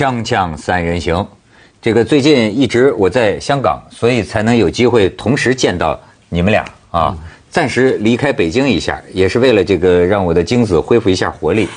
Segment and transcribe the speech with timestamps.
[0.00, 1.26] 锵锵三人行，
[1.82, 7.14] 这个最近一直我在香港，所以才能有机会同时见到你们俩啊。
[7.50, 11.68] 暂时离开北京一下，也是为了这个让我的精子恢复一下活力。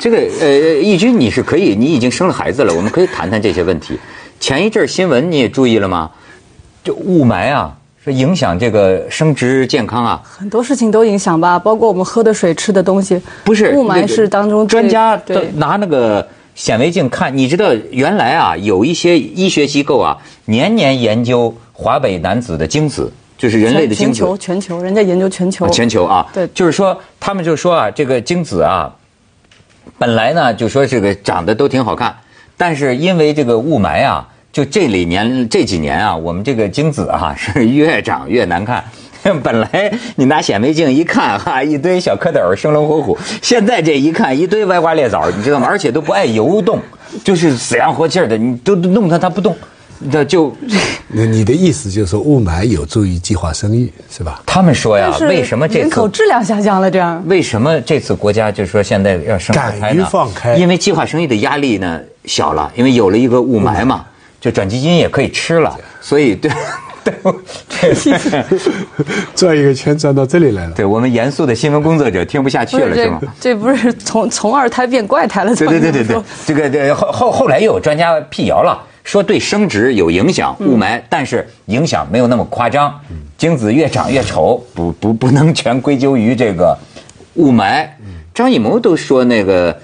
[0.00, 0.48] 这个呃，
[0.80, 3.98] 义军你是可以，你已经生了孩子了，我们可以谈谈这些问题。
[4.40, 6.10] 前一阵新闻你也注意了吗？
[6.82, 10.22] 就雾霾啊，是影响这个生殖健康啊。
[10.24, 13.20] 很多事情都影响吧，包括我们喝的水、吃的东西。
[13.44, 15.20] 不是雾霾是当中专家
[15.56, 23.12] 拿那个显微镜看，你知道原来啊有一些医学机构啊年年研究华北男子的精子。
[23.38, 28.94] 就是人类的精子，全球全球，人家研究全球，全球啊，对，就是说他们就说啊，这个精子啊，
[29.98, 32.16] 本来呢就说这个长得都挺好看，
[32.56, 38.84] 但是因为这个雾霾啊，就这里年这几年啊，我们这个精子啊是 越长越难看。
[39.42, 45.66] 本来你拿显微镜一看哈，一堆小蝌蚪生龙活虎，现在这一看一堆歪瓜裂枣，你知道吗？
[45.68, 46.80] 而且都不爱游动，
[47.24, 49.56] 就是死样活气的，你都弄它它不动。
[50.04, 50.52] 那就，
[51.06, 54.42] 那你的意思就是说雾霾有助于计划生育，是吧？
[54.44, 56.90] 他们说呀，为什么这次人口质量下降了？
[56.90, 57.22] 这样？
[57.28, 60.04] 为什么这次国家就是说现在要生二胎呢？
[60.10, 64.04] 放开，因为计划生育的压力呢小了，因为有了一个雾霾嘛，
[64.40, 66.50] 就转基因也可以吃了，所以对，
[67.80, 67.94] 对，
[69.34, 70.72] 转一个圈转到这里来了。
[70.74, 73.20] 对我们严肃的新闻工作者听不下去了，是吗？
[73.40, 75.54] 这不是从从二胎变怪胎了？
[75.56, 78.80] 对对对对对，这个这后后后来又有专家辟谣了。
[79.04, 82.94] 说对生殖有影响，雾霾，但是影响没有那么夸张。
[83.36, 86.78] 精子越长越丑，不不不能全归咎于这个
[87.34, 87.84] 雾霾。
[88.32, 89.76] 张艺谋都说那个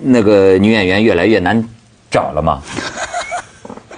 [0.00, 1.62] 那个女演员越来越难
[2.10, 2.62] 找了嘛，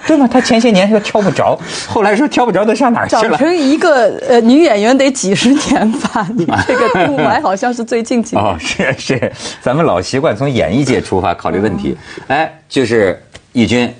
[0.07, 0.27] 对吗？
[0.31, 3.21] 他前些年说挑不着， 后来说挑不着，他上哪儿去了？
[3.29, 6.27] 长成一个呃女演员得几十年吧？
[6.35, 8.43] 你这个 雾霾好像是最近几年。
[8.43, 11.97] 哦，是是，咱们老习惯从演艺界出发考虑问题。
[12.27, 13.91] 哎，就是义军。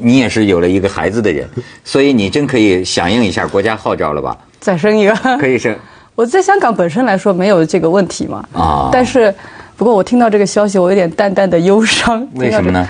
[0.00, 1.44] 你也是有了一个孩子的人，
[1.82, 4.36] 所以你真可以响应一下国家号召了吧？
[4.60, 5.74] 再生一个可以生。
[6.14, 8.44] 我在香港本身来说没有这个问题嘛。
[8.52, 8.90] 啊。
[8.92, 9.34] 但是，
[9.76, 12.24] 不过我听到这个消息，我有点淡淡的忧伤。
[12.34, 12.86] 为什么呢？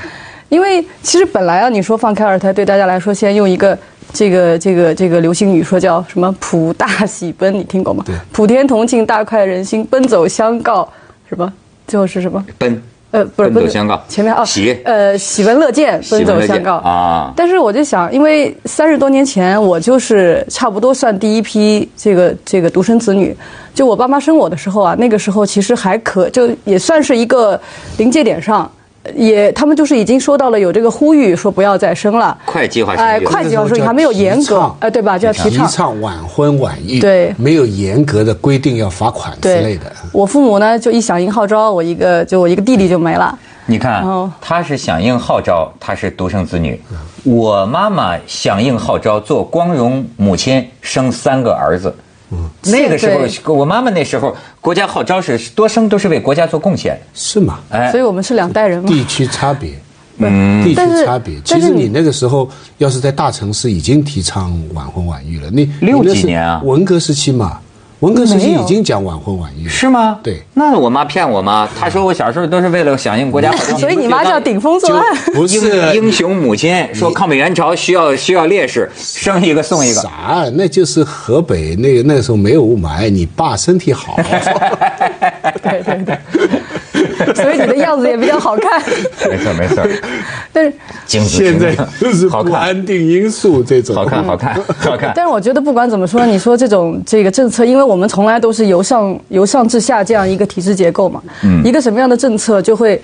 [0.49, 3.79] 因为其实本来啊，你说放开二胎对大家来说，先用一个
[4.13, 8.03] 这个这个这个流行语说叫什么“普大喜奔”，你听过吗？
[8.07, 8.15] 对。
[8.33, 10.89] 普天同庆，大快人心，奔走相告，
[11.29, 11.53] 什么？
[11.87, 12.45] 最后是什么？
[12.57, 12.83] 奔。
[13.11, 17.33] 呃，不是奔走相告，前面啊，喜呃喜闻乐见，奔走相告啊。
[17.35, 23.35] 但是我就想，因为三十多年前我就是差不多算第一批这个这个独生子女，
[23.75, 27.59] 就我爸妈生我的时候啊，那个时候其实还可就也算是一个
[27.97, 28.71] 临界点上。
[29.15, 35.19] 也，他们就是已经说到了有这个呼吁，说不要再生了，快计划生育，哎，快计划生育还没有严格，哎，对吧？
[35.19, 39.93] 叫提倡提倡晚婚晚育，对，没有严格的规定要罚款之类的。
[40.13, 43.39] 我父母呢，就一响应号召，我一个就我一个弟弟就没了。
[43.67, 44.03] 你看，
[44.41, 46.81] 他是响应号召，他是独生子女。
[47.25, 51.95] 我妈妈响应号召，做光荣母亲，生三个儿子。
[52.31, 53.09] 嗯，那个时
[53.43, 57.61] 候，我妈妈那时候，国家号召是多生都是为国家做贡献，是吗？
[57.71, 58.89] 哎，所以我们是两代人嘛。
[58.89, 59.71] 地区差别，
[60.19, 61.41] 嗯，地区差别。
[61.45, 65.49] 其实你那个时候要是在大城市，已经提倡晚婚晚育了。
[65.51, 66.61] 你六几年啊？
[66.65, 67.59] 文革时期嘛。
[68.01, 70.21] 文革时期已经讲晚婚晚育，是吗？
[70.23, 71.69] 对，那我妈骗我吗？
[71.79, 75.05] 她说我小时候都是为了响应国家号召 所以你妈叫顶风作案，
[75.35, 75.59] 不是
[75.97, 80.01] 英雄母亲说抗美援朝需要需要烈士，生一个送一个。
[80.01, 80.45] 啥？
[80.55, 84.15] 那就是河北那个那时候没有雾霾，你爸身体好。
[85.61, 86.19] 对 对对。
[87.37, 88.83] 所以你的样子也比较好看，
[89.29, 89.87] 没错没错。
[90.53, 90.73] 但是
[91.07, 95.13] 现在就是不安定因素这种，好看好看 好看。
[95.15, 103.01] 但是我觉得不管怎么说，你说这种这个政策，因为我们从来都是由上由上至下这样一个体制结构嘛，嗯，一个什么样的政策就会。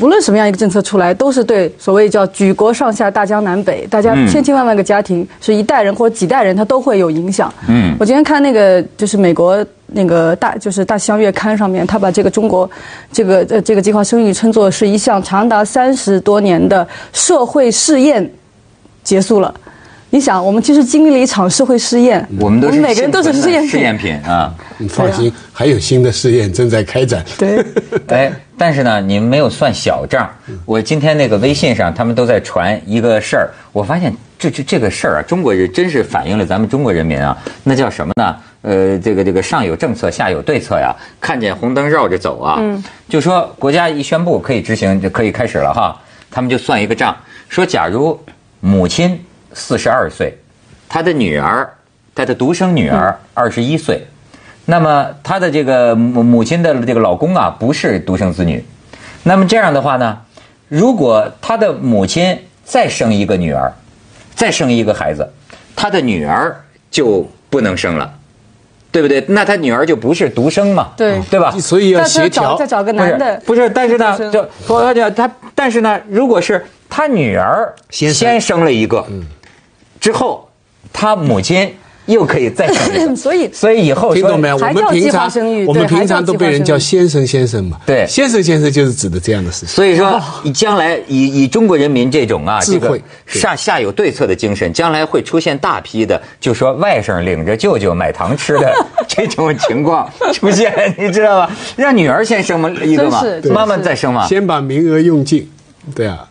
[0.00, 7.52] 无论什么样一个政策出来，都是对所谓叫举国上下、大江南北，大家千千万万个家庭，是一代人或者几代人，他都会有影响。
[7.68, 12.70] 嗯，我今天看那个就是美国那个大就是《大西洋月刊》上面，他把这个中国
[13.12, 18.30] 这个呃这个计划生育称作是一项长达三十多年的社会试验
[19.02, 19.52] 结束了。
[20.10, 24.54] 你想，我们其实经历了一场社会试验，我们都是每个人都是试验试验品啊。
[24.78, 27.22] 你放心，还有新的试验正在开展。
[27.36, 27.62] 对，
[28.08, 30.26] 哎，但是呢，你们没有算小账。
[30.64, 38.36] 我今天那个微信上，他们都在传一个事儿，我发现这这这个事儿啊，中国人真是反映了咱们中国人民啊，那叫什么呢？
[38.62, 40.90] 呃，这个这个上有政策，下有对策呀。
[41.20, 42.58] 看见红灯绕着走啊，
[43.10, 45.94] 就说国家一宣布可以执行，就可以开始了哈。
[46.30, 47.14] 他们就算一个账，
[47.50, 48.18] 说假如
[48.60, 49.20] 母亲。
[49.58, 50.32] 四十二岁，
[50.88, 51.68] 他的女儿，
[52.14, 54.06] 他的独生女儿二十一岁，
[54.64, 58.64] 那么他的这个母母亲的这个老公啊，不是独生子女，
[59.24, 60.18] 那么这样的话呢，
[60.68, 63.72] 如果他的母亲再生一个女儿，
[64.34, 65.28] 再生一个孩子，
[65.74, 66.56] 他的女儿
[66.90, 68.14] 就不能生了，
[68.92, 69.24] 对不对？
[69.28, 71.20] 那他女儿就不是独生嘛，对。
[71.30, 71.50] 对吧？
[71.58, 73.68] 所以要协调，再找个男的，不是？
[73.68, 78.64] 但是呢，就说他，但是呢，如果是他女儿先生。
[78.64, 79.06] 了一个，
[80.00, 80.48] 之后
[80.92, 81.74] 他母亲。
[82.08, 84.56] 又可以再生， 所以所以以后听懂没有？
[84.56, 85.30] 我们平常
[85.66, 87.78] 我们平常都被人叫先生先生嘛。
[87.84, 89.68] 对，先生先生就是指的这样的事情。
[89.68, 98.72] 所以说，你将来以以中国人民这种啊，这个下下有对策的精神，将来会出现大批的，就说外甥领着舅舅买糖吃的
[99.06, 101.50] 这种情况出现，你知道吧？
[101.76, 103.22] 让女儿先生嘛一个嘛，
[103.52, 105.46] 妈妈再生嘛，先把名额用尽，
[105.94, 106.26] 对啊。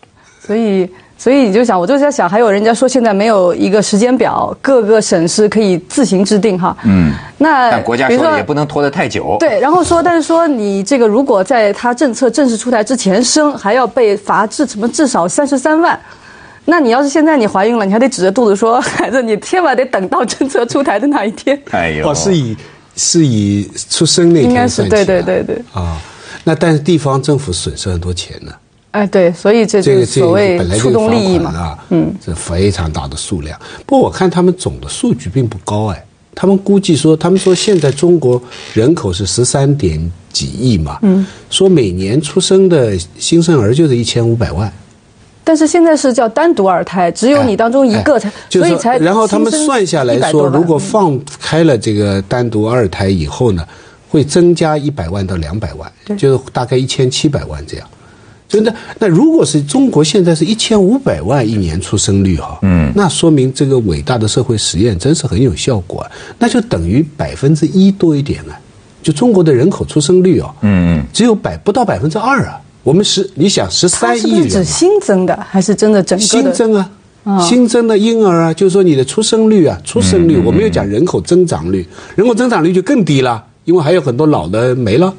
[0.48, 0.90] 所以。
[1.20, 6.76] 所以你就想，我就在想，还有人家说现在没有一个时间表，各个省市可以自行制定哈。
[6.84, 7.12] 嗯。
[7.38, 9.36] 那但国家说也不能拖得太久。
[9.40, 15.98] 对，然后说，但是说你这个如果在他政策正式出台之前生，还要被罚至什么至少三十三万。
[16.66, 21.60] 那你要是现在你怀孕了，你还得指着肚子说 孩子，你千万得等到政策出台的那一天。
[21.72, 22.08] 哎呦。
[22.08, 22.56] 哦，是以
[22.94, 24.90] 是以出生那天算起。
[24.94, 25.56] 对对对对。
[25.72, 25.98] 啊，
[26.44, 28.52] 那但是地方政府损失很多钱呢。
[28.90, 33.58] 哎，对，所以这就是所谓触动利益嘛，啊嗯，这非常大的数量。
[33.84, 36.04] 不过我看他们总的数据并不高，哎，
[36.34, 38.40] 他们估计说，他们说现在中国
[38.72, 40.00] 人口是十三点
[40.32, 44.72] 几亿嘛，嗯，说每年出生的新生儿就是一千五百万，
[45.44, 48.96] 但是现在是叫单独二胎，只有你当中一个才，所以才。
[48.98, 53.62] 然后他们算下来说，如果放开了这个单独二胎以后呢，
[54.08, 57.86] 会增加一百万到两百万，就是大概一千七百万这样。
[58.48, 68.58] 真的，那如果是中国现在是一千五百万一年出生率哈，嗯，那说明这个伟大的社会实验真是很有效果，啊那就等于百分之一多一点啊，
[69.02, 76.90] 就中国的人口出生率哦，嗯嗯，只有百不到百分之二啊，我们十你想十三亿人，是新增的还是真的整个新增啊，
[77.40, 81.86] 新增的婴儿啊，就是说你的出生率啊，出生率我没有讲人口增长率，
[82.16, 85.12] 人口增长率就更低了，因为还有很多老的没了，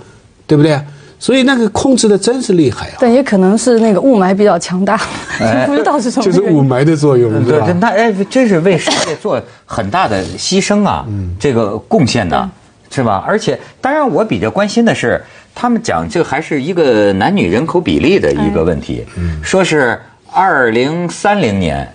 [0.47, 0.81] 对不对？
[1.19, 2.95] 所以那个控制的真是厉害啊！
[2.99, 4.97] 但也可能是那个雾霾比较强大，
[5.67, 6.25] 不知道是什么。
[6.25, 7.67] 就是雾霾的作用，对吧？
[7.81, 11.05] 那哎，真是为世界做很大的牺牲啊！
[11.37, 12.49] 这个贡献呢，
[12.89, 13.21] 是吧？
[13.27, 15.21] 而且，当然我比较关心的是，
[15.53, 19.05] 他们讲这还是一个男女人口比例的一个问题。
[19.43, 19.99] 说是
[20.31, 21.85] 二零三零年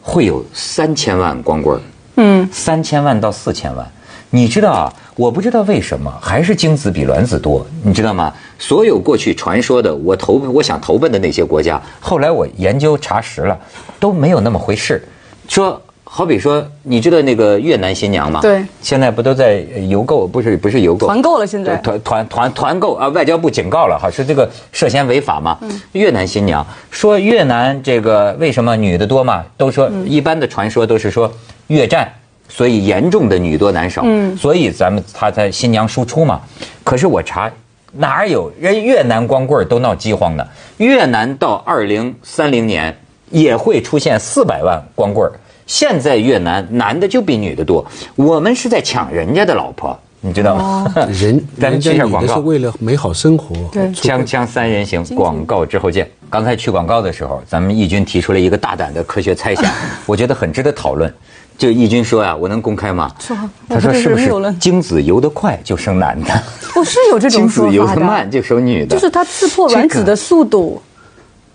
[0.00, 1.80] 会有三千万光棍
[2.16, 3.86] 嗯，三千万到四千万。
[4.34, 4.92] 你知道啊？
[5.14, 8.32] 我不知道为什么还是精子比卵子多，你知道吗？
[8.58, 13.58] 所有过去传说的我投我想投奔的那些国家，后来我研究查实了，
[14.00, 15.06] 都没有那么回事。
[15.48, 18.40] 说好比说，你知道那个越南新娘吗？
[18.40, 20.26] 对，现在不都在邮购？
[20.26, 21.76] 不是不是邮购，团购了现在。
[21.76, 23.08] 团团团团购啊！
[23.08, 25.58] 外交部警告了哈，是这个涉嫌违法嘛？
[25.92, 29.44] 越南新娘说越南这个为什么女的多嘛？
[29.58, 31.30] 都说一般的传说都是说
[31.66, 32.10] 越战。
[32.54, 36.40] 所以严重的女多男少，嗯所以咱们他在新娘输出嘛。
[36.84, 37.50] 可是我查
[37.92, 40.46] 哪有人越南光棍都闹饥荒的？
[40.76, 42.94] 越南到二零三零年
[43.30, 45.30] 也会出现四百万光棍
[45.66, 47.84] 现在越南男的就比女的多，
[48.16, 50.92] 我们是在抢人家的老婆，你知道吗？
[51.08, 53.54] 人咱们去下广告是为了美好生活。
[53.94, 56.06] 锵锵三人行，广告之后见。
[56.28, 59.64] 刚才去广告的时候，咱们义军提出了一个大胆的科学猜想，
[60.04, 61.12] 我觉得很值得讨论。
[61.56, 63.10] 就义军说呀，我能公开吗？
[63.20, 63.36] 说，
[63.68, 64.28] 他说是不是
[64.58, 66.42] 精子游得快就生男的？
[66.74, 68.96] 我是有这种说 法精子游得慢就生女的？
[68.96, 70.80] 就是它刺破卵子的速度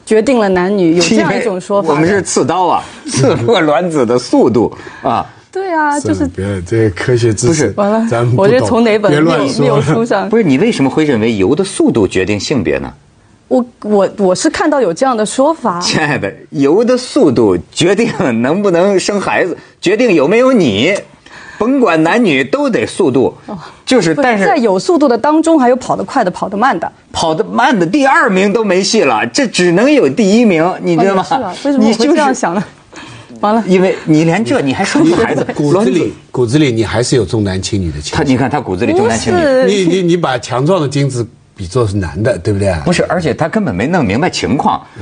[0.06, 1.90] 决定了男女，有这样一种说法。
[1.90, 5.26] 我们是刺刀啊， 刺破卵子的速度啊。
[5.52, 10.30] 对啊，就是别这科学知识完了，咱们我这从哪本没有书上？
[10.30, 12.94] 不是你为什么会认为游的速度决定性别呢？
[13.48, 18.12] 我我我是看到有这样的说法，亲爱的，游的速度决定
[18.42, 20.94] 能不能生孩子，决定有没有你，
[21.58, 23.34] 甭管男女都得速度，
[23.86, 31.24] 就是但是在有速度的当中，还有跑得快的，跑得慢的，跑得慢的第二名都没戏了，这只能有第一名，你知道吗？
[31.24, 32.62] 是啊，为什么会这样想呢？
[33.40, 38.14] 完了，因为你连这你还生孩子， 骨子里骨子里你还是有重男轻女的情。
[38.14, 41.26] 他你看他骨子里重男轻女，你你你把强壮的精子。
[41.56, 42.72] 比作是男的，对不对？
[42.86, 45.02] 不是，而且他根本没弄明白情况，不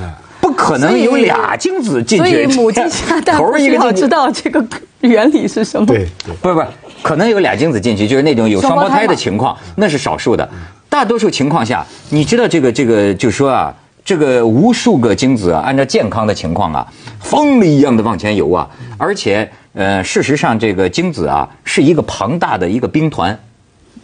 [0.56, 2.30] 可能有俩精子进去。
[2.30, 4.64] 所以母鸡下蛋，头一个要知道这个
[5.02, 5.86] 原理是什么？
[5.86, 6.08] 对，
[6.42, 6.68] 不是不是，
[7.04, 10.50] 可能有俩精子进去，就是那种有双胞胎的情况，那是少数的。
[10.90, 16.88] 大多数情况下，你知道这个这个，就说啊，这个无数个精子啊，按照健康的情况啊，
[17.20, 23.38] 风一样的往前游啊，而且呃，事实上这个精子啊，是一个庞大的一个兵团。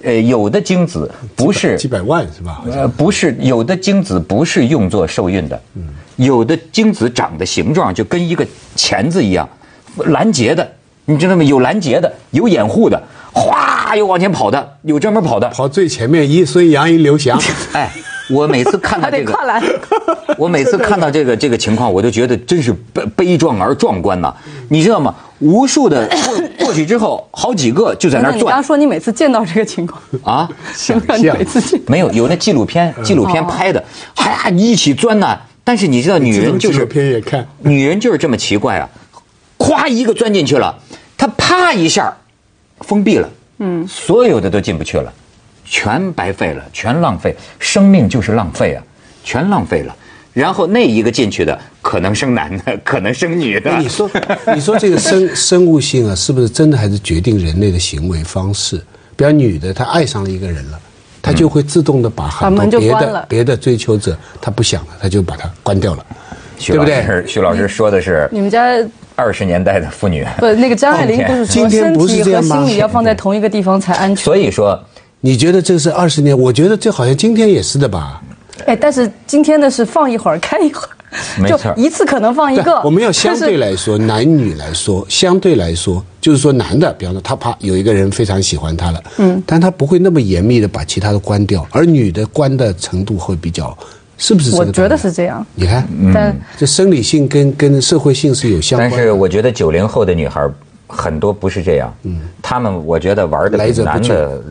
[0.04, 2.64] 呃，有的精子不是几百万是吧？
[2.72, 5.84] 呃，不是，有的精子不是用作受孕的，嗯，
[6.26, 9.48] 有的精子长的形状就跟一个钳子一样，
[9.98, 10.72] 拦截的，
[11.06, 11.44] 你知道吗？
[11.44, 13.02] 有拦截的，有掩护的，
[13.34, 17.40] 哗，有往前跑的，有专门跑的，跑最前面一孙杨一刘翔，
[17.74, 17.92] 哎。
[18.30, 19.38] 我每次看到这个，
[20.38, 24.34] 我每次看到这个这个情况，我就觉得真是悲悲壮而壮观呐！
[24.70, 25.14] 你知道吗？
[25.40, 28.40] 无数的过过去之后，好几个就在那儿转。
[28.40, 30.48] 你刚说你每次见到这个情况啊？
[30.74, 31.36] 想象
[31.88, 33.84] 没有有那纪录片，纪录片拍的，
[34.16, 35.38] 哎呀，一起钻呐！
[35.64, 38.90] 但是你知道，女人就是，片也看，女人就是这么奇怪啊！
[39.58, 40.76] 咵一个钻进去了，
[41.18, 42.16] 她啪一下
[42.80, 45.14] 封闭了，嗯，所有的都进不去了。
[45.64, 48.84] 全白费了，全浪费，生命就是浪费啊，
[49.24, 49.96] 全浪费了。
[50.34, 53.78] 然后那一个进去的，可能生男的， 可能生女的。
[53.78, 54.10] 你说，
[54.54, 58.82] 你说这个生生物性啊，是不是真的还是决定人类的行为方式？
[59.16, 60.80] 比方女的，她爱上了一个人了，
[61.22, 66.06] 她就会自动的把很多别的别的追求者，他不想了，他就把它关掉了，
[66.60, 67.26] 对不对？
[67.28, 68.78] 徐老师说的是你们家
[69.16, 70.26] 二十年代的妇女。
[70.38, 74.24] 不，那个张爱玲不是说身体和心理要放在同一个地方才安全？
[74.24, 74.80] 所以说。
[75.24, 76.36] 你觉得这是二十年？
[76.36, 78.20] 我觉得这好像今天也是的吧。
[78.66, 80.90] 哎，但是今天的是放一会儿开一会儿，
[81.48, 82.82] 就一次可能放一个。
[82.84, 93.78] 我们要相对来说，男女来说，相对来说，就是说男的，比方说他怕有一个人非常喜欢他了，嗯，但他不会那么严密的把其他的关掉，而女的关的程度会比较，
[94.18, 94.56] 是不是？
[94.56, 95.46] 我觉得是这样。
[95.56, 98.90] 你看，但这生理性跟跟社会性是有相关。
[98.90, 100.50] 但是我觉得九零后的女孩。
[100.94, 104.44] 很多不是这样，嗯，他们我觉得玩的比男的。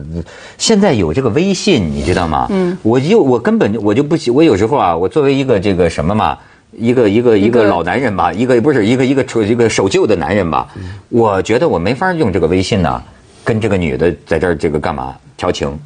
[0.57, 2.47] 现在有这个微信，你知道吗？
[2.49, 6.35] 嗯，我就我根本我就不我有时候啊，我作为一个这个什么嘛，
[6.71, 10.67] 一个一个一个老男人吧，一个不是一个一个处一个守旧的男人吧，
[11.09, 13.01] 我觉得我没法用这个微信呢，
[13.43, 15.77] 跟这个女的在这儿这个干嘛调情，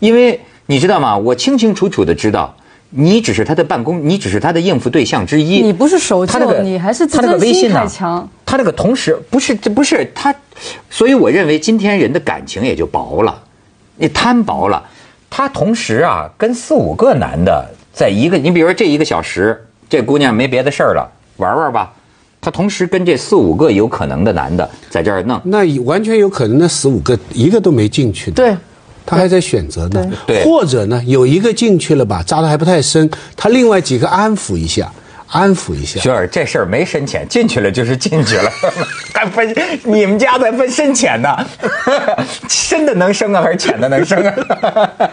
[0.00, 1.16] 因为你知道吗？
[1.16, 2.54] 我清清楚楚的知道。
[2.94, 5.62] 你只是他的办公，你只是他的应付对象之一。
[5.62, 8.28] 你不是守旧，你还是自尊心太强。
[8.44, 10.34] 他这个同时不是，这不是他，
[10.90, 13.42] 所以我认为今天人的感情也就薄了，
[13.96, 14.86] 你摊薄了。
[15.30, 19.58] 他同时啊，跟四五个男的在一个，你比如说这一个小时，
[19.92, 21.06] 这姑娘没别的事儿了，
[21.36, 21.92] 玩玩吧。
[22.40, 28.36] 她同时跟这四五个有可能的男的在这儿弄，那完全有可能，那十五个一个都没进去的。
[28.36, 28.56] 对。
[29.04, 30.10] 他还在选择呢，
[30.44, 34.90] 或者呢，有一个进去了吧，扎的还不太深，他另外几个安抚一下，
[35.32, 35.98] 安抚一下。
[36.00, 38.50] 雪儿，这事儿没深浅，进去了就是进去了，
[39.14, 41.36] 还分你们家才分深浅呢，
[42.48, 44.90] 深的能生啊，还是浅的能生啊？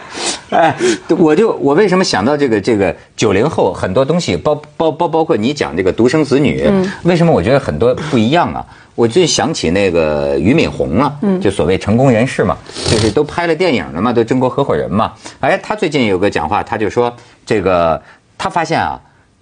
[0.50, 0.76] 哎，
[1.16, 6.68] 我就我为什么想到这个这个九零后很多东西，包包包包括你讲这个独生子女，
[7.04, 8.64] 为什么我觉得很多不一样啊？
[8.96, 12.58] 我就想起那个俞敏洪了，就所谓成功人士嘛，
[12.90, 15.12] 就是都拍了电影了嘛，都中国合伙人嘛。
[15.38, 17.14] 哎，他最近有个讲话，他就说
[17.46, 18.02] 这个
[18.36, 19.00] 他发现啊，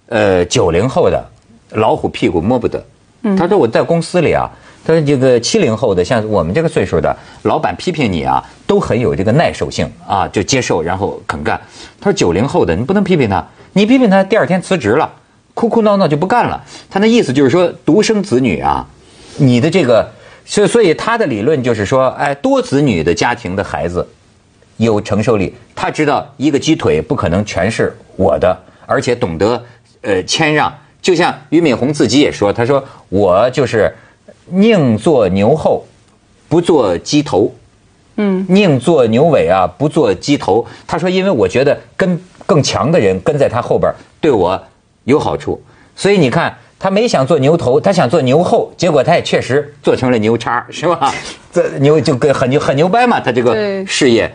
[0.09, 1.23] 呃，九零后的
[1.71, 2.83] 老虎屁股摸不得。
[3.37, 4.49] 他说我在公司里啊，
[4.85, 11.59] 他说这个七零后的像我们这个岁数的老板批评你啊，都很有这个耐受性啊，就接受然后肯干。
[12.01, 15.11] 他说九零后的你不能批评他，你批评他第二天辞职了，
[15.53, 16.63] 哭哭闹闹就不干了。
[16.89, 18.87] 他那意思就是说独生子女啊。
[19.37, 20.05] 你的这个，
[20.45, 24.05] 所所以他的理论就是说，哎，多子女的家庭的孩子
[24.75, 29.63] 有承受力，他知道一个鸡腿不可能全是我的，而且懂得
[30.01, 30.73] 呃谦让。
[31.01, 33.93] 就像俞敏洪自己也说，他说我就是
[34.47, 35.85] 宁做牛后，
[36.47, 37.53] 不做鸡头，
[38.17, 40.65] 嗯，宁做牛尾啊，不做鸡头。
[40.85, 44.61] 他说，因为我觉得跟更强的人跟在他后边对我
[45.05, 45.61] 有好处，
[45.95, 46.55] 所以你看。
[46.81, 51.13] 他没想做牛头，他想做牛后，结果他也确实做成了牛叉，是吧？
[51.51, 54.33] 这牛就跟很牛很牛掰嘛，他这个事业。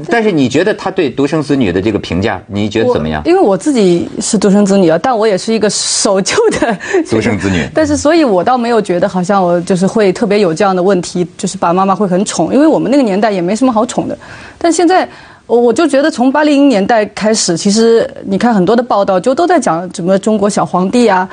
[0.10, 3.22] 但是你觉得他对独生子女的这个评价，你觉得怎么样？
[3.24, 6.76] 因为我自己是独生子女啊，但我也是一个守旧的
[7.10, 7.68] 独生子女。
[7.74, 14.16] 但是，所以我倒没有觉得好像我就是会特别有这样的问题，就是爸爸妈妈会很宠，因为我们那个年代也没什么好宠的。
[14.58, 15.08] 但现在，
[15.46, 21.28] 我我就觉得从八零年代开始，其实你看很多的报道就都在讲什么中国小皇帝啊。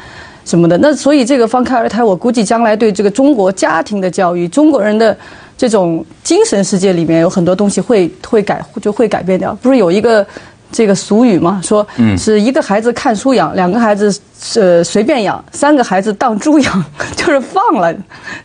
[0.46, 0.78] 什么的？
[0.78, 5.18] 那所以这个放开二胎，我估计将来对这个中国家庭的教育、中国人的
[5.58, 9.54] 这种精神世界里面有很多东西会会改，就会改变掉。
[9.62, 10.26] 不是有一个
[10.72, 11.62] 这个俗语吗？
[11.64, 11.86] 说
[12.18, 14.14] 是一个孩子看书养，两个孩子
[14.56, 16.86] 呃随便养，三个孩子当猪养，
[17.16, 17.96] 就是放了，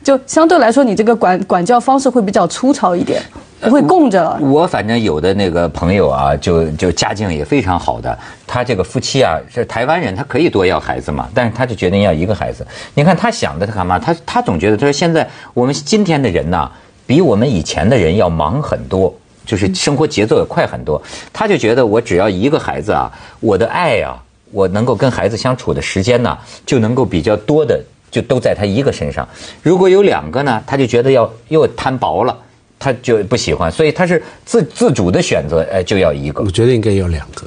[0.02, 3.20] 就相对来说你这个管管教方式会比较粗糙一点。
[3.62, 4.38] 不会供着。
[4.40, 12.66] 我反正有的那个朋友啊，就就家境也非常好的，他这个夫妻啊是台湾人，他可以多要孩子嘛，但是他就决定要一个孩子。
[12.94, 13.98] 你看他想的他干嘛？
[13.98, 16.70] 他他总觉得他说现在我们今天的人呐，
[17.10, 19.12] 比我们以前的人要忙很多，
[19.44, 21.02] 就是生活节奏也快很多。
[21.32, 24.14] 他就觉得我只要一个孩子啊，我的爱啊，
[24.52, 29.28] 我能够跟孩子相处的时间呢，就能够比较多的就都在他一个身上。
[29.60, 32.38] 如果有两个呢，他就觉得要又摊薄了，
[32.78, 33.72] 他就不喜欢。
[33.72, 36.44] 所以他是自自主的选择，哎，就要一个。
[36.44, 37.44] 我觉得应该要两个。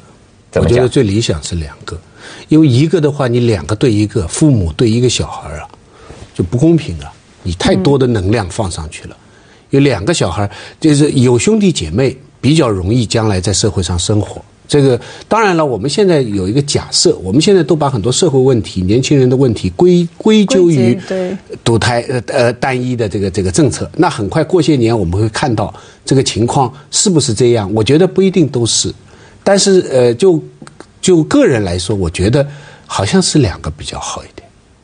[0.59, 1.97] 我觉得最理想是两个，
[2.49, 5.65] 因为一个的话，你两个对一个，父母对一个小孩啊，
[6.35, 7.09] 就不公平啊。
[7.43, 9.15] 你太多的能量放上去了。
[9.73, 10.49] 有两个小孩，
[10.79, 14.39] 就是有兄弟姐妹，比较容易将来在社会上生活。
[14.67, 20.95] 这个当然了，我们现在有一个假设，我们现在都把很多社会问题、年轻人的问题归归咎于
[21.63, 23.89] 独胎呃呃单一的这个这个政策。
[23.97, 25.73] 那很快过些年，我们会看到
[26.05, 27.71] 这个情况是不是这样？
[27.73, 28.93] 我觉得不一定都是。
[29.43, 30.41] 但是，呃，就
[31.01, 32.47] 就个人来说，我觉得
[32.85, 34.32] 好像是两个比较好一点。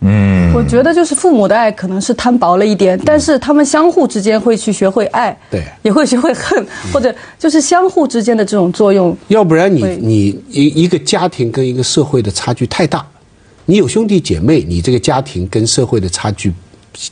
[0.02, 9.16] 嗯，我觉得就是父母的爱可能是摊薄了一点，但是他们相互之间会去学会爱，对，也会学会恨，或者就是相互之间的这种作用。
[9.28, 13.06] 要不然，你你一一个家庭跟一个社会的差距太大，
[13.66, 16.54] 你有兄弟姐妹，你这个家庭跟社会的差距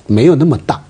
[0.06, 0.82] 没有那么大。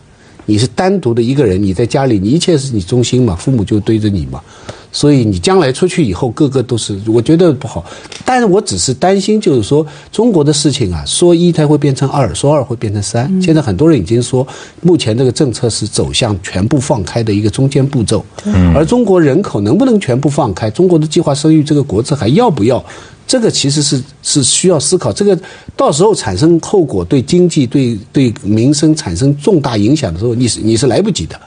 [0.50, 4.42] 你是单独的一个人，你在家里，你一切是你中心嘛，父母就对着你嘛，
[4.92, 7.86] 所以你将来出去以后，个个都是，我觉得不好。
[8.26, 13.42] 但是我只是担心，就是说中国的事情啊，说一它会变成二，说二会变成三。
[13.42, 14.48] 现在很多人已经说，
[14.82, 18.26] 目前这个政策是走向全部放开的一个中间步骤。
[18.74, 20.70] 而中国人口能不能全部放开？
[20.70, 22.84] 中国的计划生育这个国策还要不要？
[23.28, 25.38] 这个其实是是需要思考，这个
[25.76, 31.38] 到时候产生后果，对经济、对对民生产生重大影响的时候，你是你是来不及的，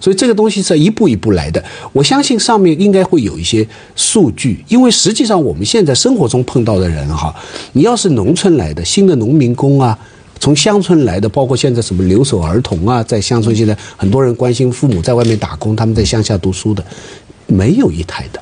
[0.00, 1.62] 所以这个东西是一步一步来的。
[1.92, 7.34] 我相信上面应该会有一些数据，因为实际上我们现在生活中碰到的人哈，
[7.72, 9.98] 你要是农村来的新的农民工啊，
[10.38, 16.84] 从乡村来的，包括现在什么留守儿童啊，在乡村现在很多人关心父母在外面打工，他们在乡下读书的，
[17.46, 18.40] 没有一台的。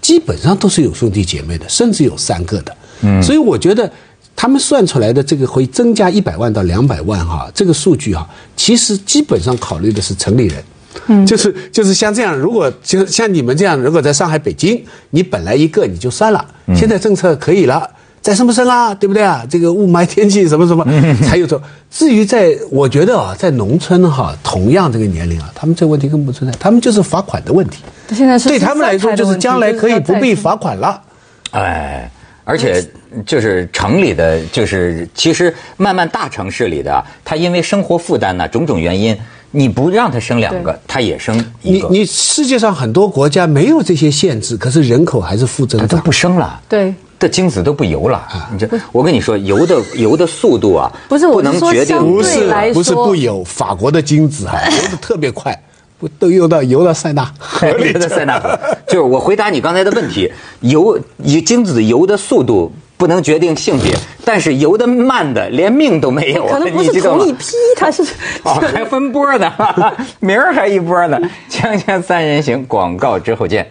[0.00, 2.76] 基本上都是有兄弟姐妹的，甚至有三个的。
[3.02, 3.90] 嗯，所以我觉得
[4.34, 10.62] 他们算出来的这个会增加一百万到两百万哈，这个数据哈，其实基本上考虑的是城里人。
[11.06, 17.88] 嗯，就是就是像这样，如果就像你们这样，如果在上海、北京，你本来一个你就算了，现在政策可以了。
[18.20, 18.94] 再生不生啊？
[18.94, 19.44] 对不对啊？
[19.50, 20.86] 这个雾霾天气什么什么，
[21.26, 21.60] 才有这。
[21.90, 27.82] 至于在，我觉得啊，在农村哈，同样这个年龄啊，他们这个问题根本不存在，他们就是罚款的问题。
[28.10, 31.02] 现在是对他们来说，就是将来可以不必罚款了。
[31.50, 32.08] 哎，
[32.44, 32.84] 而且
[33.24, 39.16] 就是城里的，就是其实慢慢大城市里的，他因为生活负担呢，种种原因，
[39.50, 41.88] 你不让他生两个，他也生一个。
[41.88, 46.60] 你你世界上很多国家没有这些限制，可是人口还是负增长，他不生了。
[46.68, 46.94] 对。
[47.18, 55.56] 的精子都不游了，你这我跟你说，游的游的速度啊，不是不能决定，不是不是不游，法国的精子啊，游的特别快，
[56.02, 57.92] 不都游到游到塞纳河里？
[57.94, 68.02] 在塞纳河，就是我回答你刚才的问题，游以精子游的速度不能决定性别，但是游的慢的连命都没有，可能不是同一批，它是
[68.42, 69.52] 哦还分波呢，
[70.18, 71.16] 明儿还一波呢，
[71.48, 73.64] 锵锵三人行，广告之后见。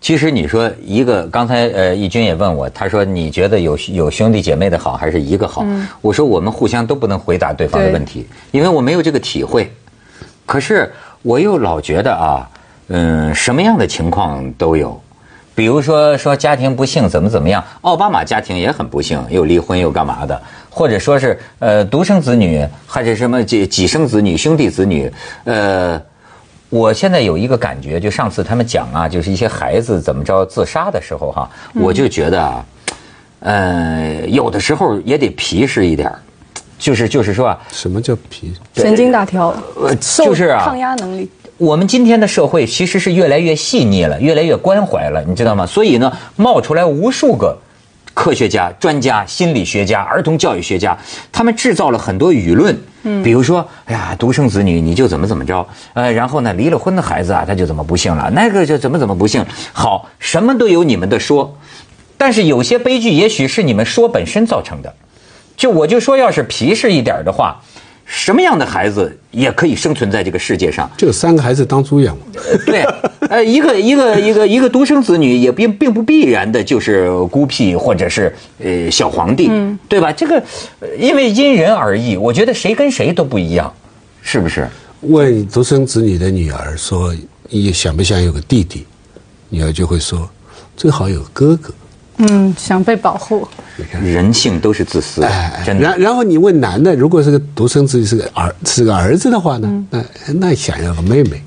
[0.00, 5.62] 其实你说一个，刚才呃，义军也问我，他说你觉得有有兄弟姐妹的好还是一个好？
[6.00, 9.70] 我说我们互相都不能回答对方的问题，因为我没有这个体会。
[10.44, 10.92] 可是
[11.26, 12.48] 我又老觉得啊，
[12.86, 14.96] 嗯，什么样的情况都有，
[15.56, 25.12] 比如说说家庭不幸怎么怎么样，奥巴马家庭也很不幸，又离婚又干嘛的，或者说是呃独生子女还是什么几几生子女兄弟子女，
[25.42, 26.00] 呃。
[26.68, 32.64] 我现在有一个感觉，就上次他们讲啊，就是一些孩子怎么着自杀的时候哈，我就觉得啊，
[33.38, 36.12] 呃，有的时候也得皮实一点
[36.78, 38.52] 就是就是说啊，什么叫皮？
[38.74, 41.28] 神经大条，呃，就是啊，抗压能力。
[41.56, 45.64] 我们今天的社会其实是越来越细腻了，越来越关怀了，你知道吗？
[45.66, 47.56] 所以呢，冒出来无数个。
[48.14, 50.96] 科学家、专家、心理学家、儿童教育学家，
[51.30, 52.74] 他们制造了很多舆论。
[53.02, 59.44] 嗯，比如说，哎呀，独生子女你就怎么怎么着，呃，然后呢，离了婚的孩子啊，他就怎么不幸了，那个就怎么怎么不幸。
[59.70, 61.54] 好，什么都有你们的说，
[62.16, 64.94] 但是有些悲剧也许是你们说本身造成的。
[65.56, 67.60] 就我就说，要是皮实一点的话。
[68.08, 70.88] 什么样的孩子也可以生存在这个世界上？
[70.96, 72.16] 就三个孩子当猪养。
[72.64, 72.84] 对，
[73.28, 79.50] 呃，一个一个一个一个独生子女也并并不必然的就是孤僻或者是呃小皇帝，
[79.88, 80.12] 对吧？
[80.12, 80.40] 这个
[80.96, 83.74] 因为因人而异，我觉得谁跟谁都不一样，
[84.22, 84.68] 是不是？
[85.00, 87.12] 问独生子女的女儿说
[87.50, 88.86] ：“你想不想有个弟弟？”
[89.50, 90.30] 女儿就会说
[90.76, 91.74] ：“最好有哥哥。”
[92.18, 93.46] 嗯，想被保护。
[94.02, 95.20] 人性都是自私，
[95.64, 95.82] 真的。
[95.82, 99.84] 然然后你问男的，如果是个独生子女，是个儿，是个儿子的话呢？
[99.90, 100.02] 那
[100.34, 101.42] 那想要个妹妹，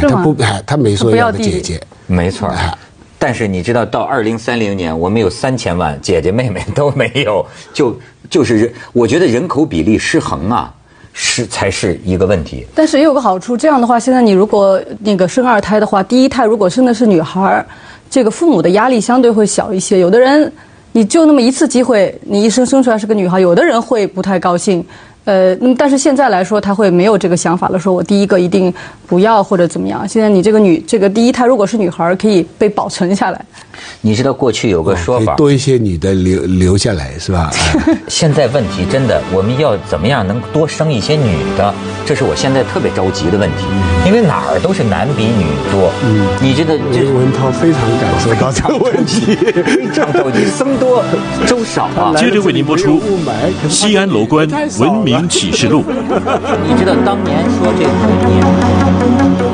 [0.00, 0.36] 他不，
[0.66, 2.50] 他没说要个姐姐，没错。
[3.16, 7.96] 但是你知道，到二零三零年，我们有三千万姐姐妹妹都没有， 就
[8.28, 10.74] 就是人，我觉得人口比例失衡啊，
[11.12, 12.66] 是才是一个问题。
[12.74, 17.64] 但是也有个好处，这样的话，现在你如果那个生二胎的话，第一胎如果生的是女孩
[18.12, 19.98] 这个父母的压力相对会小一些。
[19.98, 20.52] 有的人
[20.92, 24.84] 你就那么一次机会，你一生生出来是个女孩，有的人会不太高兴。
[25.24, 28.70] 呃，那么但是现在来说，他会没有这个想法了，说我第一个一定
[29.06, 30.06] 不要或者怎么样。
[30.06, 33.42] 现在你这个女这个第一胎如果是女孩，可以被保存下来。
[34.00, 37.50] 你知道过去有个说法，多一些女的留留下来是吧？
[38.08, 41.72] 现在问题真的，我们要怎么样能多生一些女的？
[42.04, 43.64] 这是我现在特别着急的问题，
[44.06, 45.90] 因为哪儿都是男比女多。
[46.04, 46.72] 嗯，你觉得？
[47.12, 51.04] 文涛非常感受到这个问题，非常着急，生多
[51.46, 52.14] 粥少啊。
[52.18, 53.00] 接着为您播出
[53.68, 55.80] 《西安楼观文明启示录》。
[56.66, 57.90] 你知道当年说这五
[58.28, 59.51] 年。